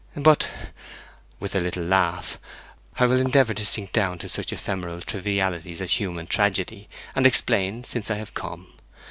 [0.17, 0.49] But,'
[1.39, 2.39] with a little laugh,
[2.97, 7.83] 'I will endeavour to sink down to such ephemeral trivialities as human tragedy, and explain,
[7.83, 8.73] since I have come.